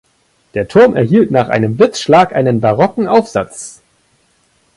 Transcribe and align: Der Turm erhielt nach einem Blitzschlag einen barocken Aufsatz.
Der 0.55 0.67
Turm 0.67 0.95
erhielt 0.95 1.29
nach 1.29 1.49
einem 1.49 1.77
Blitzschlag 1.77 2.33
einen 2.33 2.59
barocken 2.59 3.07
Aufsatz. 3.07 3.83